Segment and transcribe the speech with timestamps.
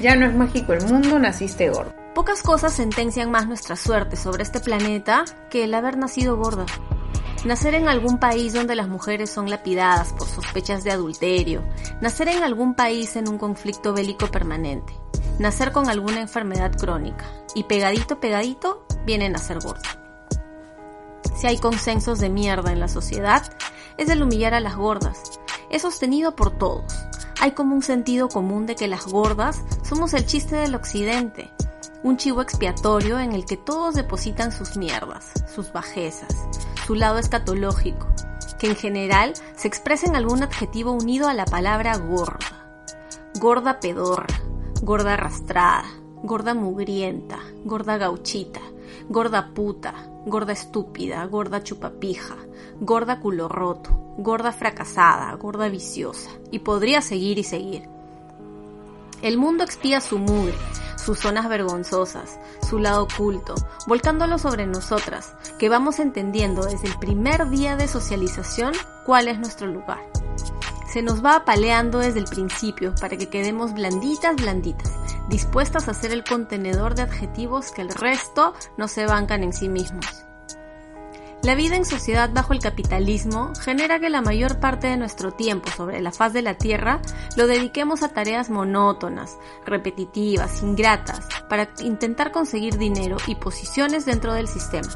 [0.00, 1.94] Ya no es mágico el mundo, naciste gordo.
[2.14, 6.66] Pocas cosas sentencian más nuestra suerte sobre este planeta que el haber nacido gorda.
[7.44, 11.62] Nacer en algún país donde las mujeres son lapidadas por sospechas de adulterio.
[12.00, 14.94] Nacer en algún país en un conflicto bélico permanente.
[15.38, 17.26] Nacer con alguna enfermedad crónica.
[17.54, 20.00] Y pegadito, pegadito, viene a nacer gorda.
[21.36, 23.42] Si hay consensos de mierda en la sociedad,
[23.96, 25.22] es el humillar a las gordas.
[25.70, 27.06] Es sostenido por todos
[27.44, 29.62] hay como un sentido común de que las gordas
[29.94, 31.52] somos el chiste del occidente,
[32.02, 36.34] un chivo expiatorio en el que todos depositan sus mierdas, sus bajezas,
[36.84, 38.08] su lado escatológico,
[38.58, 42.82] que en general se expresa en algún adjetivo unido a la palabra gorda.
[43.38, 44.26] Gorda pedorra,
[44.82, 45.84] gorda arrastrada,
[46.24, 48.62] gorda mugrienta, gorda gauchita,
[49.08, 49.94] gorda puta,
[50.26, 52.34] gorda estúpida, gorda chupapija,
[52.80, 57.93] gorda culo roto, gorda fracasada, gorda viciosa, y podría seguir y seguir.
[59.24, 60.52] El mundo expía su mugre,
[61.02, 62.38] sus zonas vergonzosas,
[62.68, 63.54] su lado oculto,
[63.86, 68.74] volcándolo sobre nosotras, que vamos entendiendo desde el primer día de socialización
[69.06, 70.00] cuál es nuestro lugar.
[70.92, 74.92] Se nos va apaleando desde el principio para que quedemos blanditas, blanditas,
[75.30, 79.70] dispuestas a ser el contenedor de adjetivos que el resto no se bancan en sí
[79.70, 80.26] mismos.
[81.44, 85.70] La vida en sociedad bajo el capitalismo genera que la mayor parte de nuestro tiempo
[85.70, 87.02] sobre la faz de la Tierra
[87.36, 94.48] lo dediquemos a tareas monótonas, repetitivas, ingratas, para intentar conseguir dinero y posiciones dentro del
[94.48, 94.88] sistema,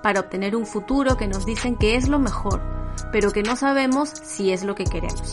[0.00, 2.62] para obtener un futuro que nos dicen que es lo mejor,
[3.10, 5.32] pero que no sabemos si es lo que queremos.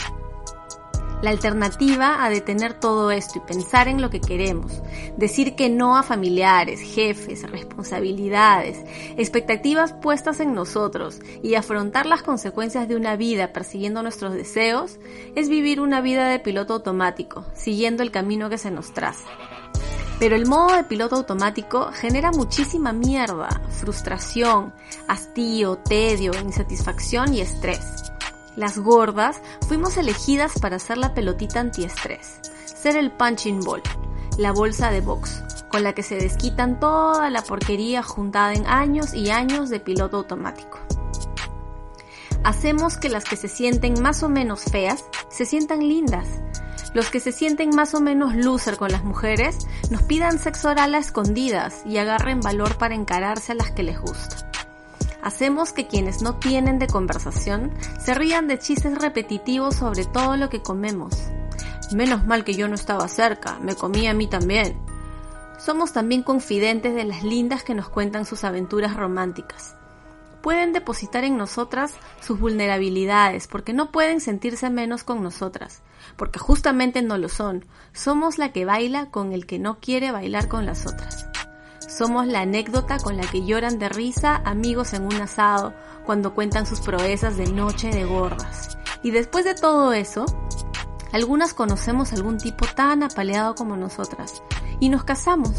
[1.24, 4.82] La alternativa a detener todo esto y pensar en lo que queremos,
[5.16, 8.84] decir que no a familiares, jefes, responsabilidades,
[9.16, 15.00] expectativas puestas en nosotros y afrontar las consecuencias de una vida persiguiendo nuestros deseos,
[15.34, 19.24] es vivir una vida de piloto automático, siguiendo el camino que se nos traza.
[20.20, 24.74] Pero el modo de piloto automático genera muchísima mierda, frustración,
[25.08, 28.03] hastío, tedio, insatisfacción y estrés.
[28.56, 33.82] Las gordas fuimos elegidas para ser la pelotita antiestrés, ser el punching ball,
[34.38, 39.16] la bolsa de box, con la que se desquitan toda la porquería juntada en años
[39.16, 40.80] y años de piloto automático.
[42.44, 46.28] Hacemos que las que se sienten más o menos feas se sientan lindas.
[46.94, 49.58] Los que se sienten más o menos loser con las mujeres
[49.90, 54.00] nos pidan sexo oral a escondidas y agarren valor para encararse a las que les
[54.00, 54.43] gusta.
[55.24, 60.50] Hacemos que quienes no tienen de conversación se rían de chistes repetitivos sobre todo lo
[60.50, 61.16] que comemos.
[61.94, 64.78] Menos mal que yo no estaba cerca, me comí a mí también.
[65.58, 69.78] Somos también confidentes de las lindas que nos cuentan sus aventuras románticas.
[70.42, 75.84] Pueden depositar en nosotras sus vulnerabilidades porque no pueden sentirse menos con nosotras,
[76.18, 77.64] porque justamente no lo son.
[77.94, 81.33] Somos la que baila con el que no quiere bailar con las otras.
[81.88, 85.74] Somos la anécdota con la que lloran de risa amigos en un asado
[86.06, 88.78] cuando cuentan sus proezas de noche de gordas.
[89.04, 90.26] Y después de todo eso,
[91.12, 94.42] algunas conocemos algún tipo tan apaleado como nosotras
[94.80, 95.52] y nos casamos.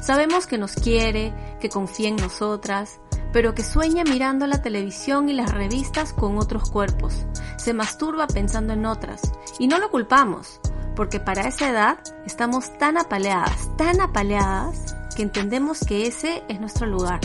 [0.00, 3.00] Sabemos que nos quiere, que confía en nosotras,
[3.32, 7.26] pero que sueña mirando la televisión y las revistas con otros cuerpos.
[7.56, 9.20] Se masturba pensando en otras
[9.58, 10.60] y no lo culpamos,
[10.94, 16.86] porque para esa edad estamos tan apaleadas, tan apaleadas que entendemos que ese es nuestro
[16.86, 17.20] lugar.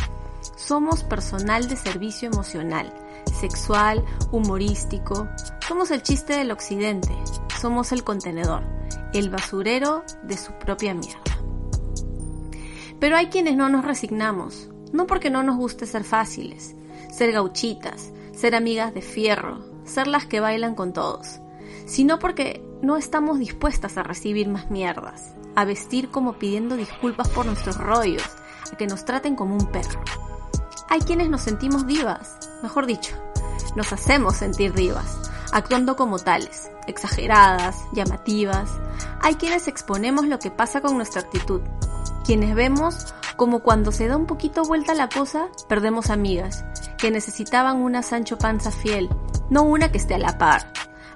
[0.56, 2.94] Somos personal de servicio emocional,
[3.40, 5.28] sexual, humorístico.
[5.68, 7.16] Somos el chiste del occidente.
[7.60, 8.64] Somos el contenedor,
[9.14, 11.20] el basurero de su propia mierda.
[13.00, 16.76] Pero hay quienes no nos resignamos, no porque no nos guste ser fáciles,
[17.12, 21.40] ser gauchitas, ser amigas de fierro, ser las que bailan con todos,
[21.90, 27.48] sino porque no estamos dispuestas a recibir más mierdas, a vestir como pidiendo disculpas por
[27.48, 28.24] nuestros rollos,
[28.72, 30.00] a que nos traten como un perro.
[30.88, 33.16] Hay quienes nos sentimos divas, mejor dicho,
[33.76, 35.20] nos hacemos sentir divas,
[35.52, 38.70] actuando como tales, exageradas, llamativas.
[39.22, 41.62] Hay quienes exponemos lo que pasa con nuestra actitud,
[42.24, 46.66] quienes vemos como cuando se da un poquito vuelta la cosa, perdemos amigas,
[47.00, 49.10] que necesitaban una Sancho Panza fiel,
[49.50, 50.72] no una que esté a la par.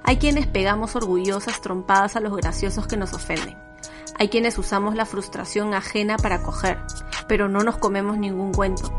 [0.06, 3.56] Hay quienes pegamos orgullosas trompadas a los graciosos que nos ofenden.
[4.18, 6.78] Hay quienes usamos la frustración ajena para coger,
[7.26, 8.96] pero no nos comemos ningún cuento.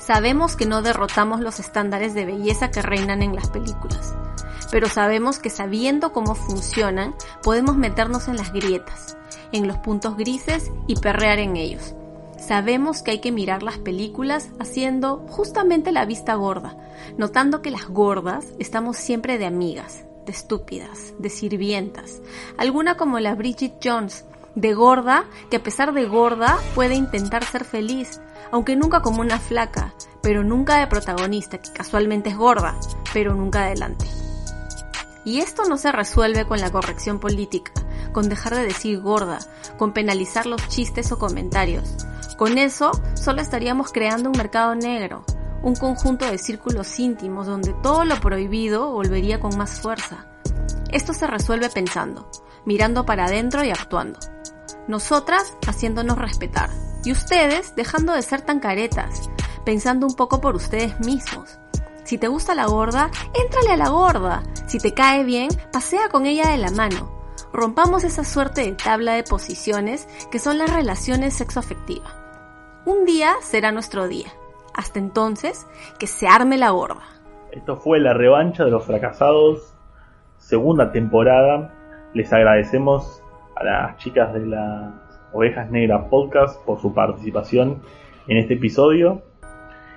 [0.00, 4.14] Sabemos que no derrotamos los estándares de belleza que reinan en las películas,
[4.70, 9.18] pero sabemos que sabiendo cómo funcionan, podemos meternos en las grietas,
[9.52, 11.94] en los puntos grises y perrear en ellos.
[12.38, 16.76] Sabemos que hay que mirar las películas haciendo justamente la vista gorda,
[17.18, 22.20] notando que las gordas estamos siempre de amigas, de estúpidas, de sirvientas,
[22.58, 24.24] alguna como la Bridget Jones,
[24.54, 28.20] De gorda, que a pesar de gorda puede intentar ser feliz,
[28.52, 32.78] aunque nunca como una flaca, pero nunca de protagonista, que casualmente es gorda,
[33.12, 34.06] pero nunca adelante.
[35.24, 37.72] Y esto no se resuelve con la corrección política,
[38.12, 39.40] con dejar de decir gorda,
[39.76, 42.06] con penalizar los chistes o comentarios.
[42.36, 45.24] Con eso solo estaríamos creando un mercado negro,
[45.64, 50.26] un conjunto de círculos íntimos donde todo lo prohibido volvería con más fuerza.
[50.92, 52.30] Esto se resuelve pensando,
[52.66, 54.20] mirando para adentro y actuando.
[54.86, 56.68] Nosotras haciéndonos respetar.
[57.02, 59.30] Y ustedes dejando de ser tan caretas,
[59.64, 61.58] pensando un poco por ustedes mismos.
[62.04, 64.42] Si te gusta la gorda, éntrale a la gorda.
[64.66, 67.10] Si te cae bien, pasea con ella de la mano.
[67.54, 72.12] Rompamos esa suerte de tabla de posiciones que son las relaciones sexoafectivas.
[72.84, 74.30] Un día será nuestro día.
[74.74, 75.66] Hasta entonces,
[75.98, 77.02] que se arme la gorda.
[77.52, 79.74] Esto fue la revancha de los fracasados,
[80.38, 81.72] segunda temporada.
[82.12, 83.22] Les agradecemos
[83.54, 84.92] a las chicas de las
[85.32, 87.80] Ovejas Negras Podcast por su participación
[88.26, 89.22] en este episodio.